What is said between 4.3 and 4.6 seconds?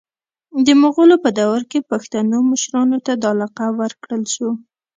سو